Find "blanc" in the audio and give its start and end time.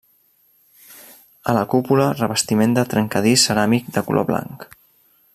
4.31-4.67